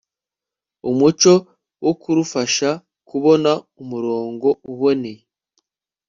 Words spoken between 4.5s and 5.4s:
uboneye